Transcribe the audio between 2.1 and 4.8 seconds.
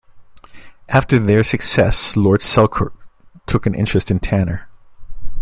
Lord Selkirk took an interest in Tanner.